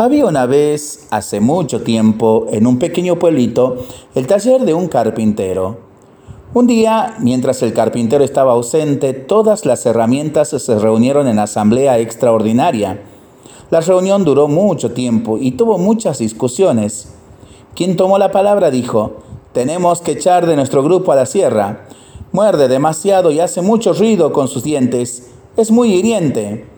[0.00, 3.78] Había una vez, hace mucho tiempo, en un pequeño pueblito,
[4.14, 5.78] el taller de un carpintero.
[6.54, 13.02] Un día, mientras el carpintero estaba ausente, todas las herramientas se reunieron en asamblea extraordinaria.
[13.70, 17.12] La reunión duró mucho tiempo y tuvo muchas discusiones.
[17.74, 19.14] Quien tomó la palabra dijo,
[19.52, 21.88] tenemos que echar de nuestro grupo a la sierra.
[22.30, 25.32] Muerde demasiado y hace mucho ruido con sus dientes.
[25.56, 26.68] Es muy hiriente.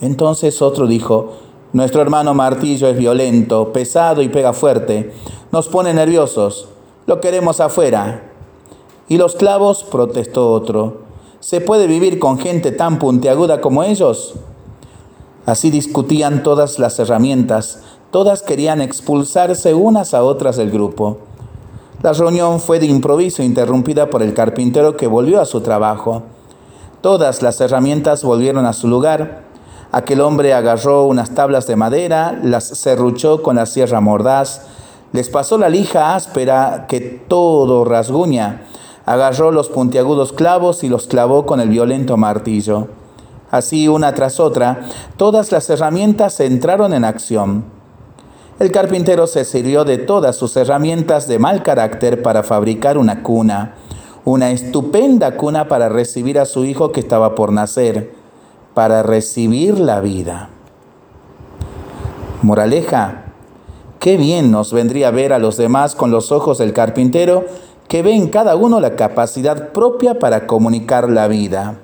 [0.00, 1.34] Entonces otro dijo,
[1.74, 5.12] nuestro hermano Martillo es violento, pesado y pega fuerte.
[5.52, 6.68] Nos pone nerviosos.
[7.06, 8.30] Lo queremos afuera.
[9.08, 9.84] ¿Y los clavos?
[9.84, 11.02] protestó otro.
[11.40, 14.34] ¿Se puede vivir con gente tan puntiaguda como ellos?
[15.46, 21.18] Así discutían todas las herramientas, todas querían expulsarse unas a otras del grupo.
[22.02, 26.22] La reunión fue de improviso interrumpida por el carpintero que volvió a su trabajo.
[27.00, 29.42] Todas las herramientas volvieron a su lugar.
[29.94, 34.62] Aquel hombre agarró unas tablas de madera, las serruchó con la sierra mordaz,
[35.12, 38.62] les pasó la lija áspera que todo rasguña,
[39.06, 42.88] agarró los puntiagudos clavos y los clavó con el violento martillo.
[43.52, 44.80] Así, una tras otra,
[45.16, 47.64] todas las herramientas entraron en acción.
[48.58, 53.76] El carpintero se sirvió de todas sus herramientas de mal carácter para fabricar una cuna,
[54.24, 58.23] una estupenda cuna para recibir a su hijo que estaba por nacer,
[58.74, 60.50] para recibir la vida.
[62.42, 63.24] Moraleja,
[64.00, 67.46] qué bien nos vendría ver a los demás con los ojos del carpintero
[67.88, 71.78] que ve en cada uno la capacidad propia para comunicar la vida.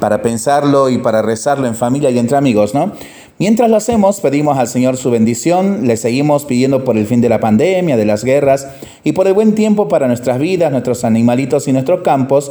[0.00, 2.92] Para pensarlo y para rezarlo en familia y entre amigos, ¿no?
[3.38, 7.28] Mientras lo hacemos, pedimos al Señor su bendición, le seguimos pidiendo por el fin de
[7.28, 8.66] la pandemia, de las guerras
[9.04, 12.50] y por el buen tiempo para nuestras vidas, nuestros animalitos y nuestros campos.